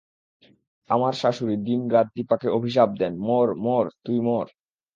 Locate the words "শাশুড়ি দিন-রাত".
1.13-2.07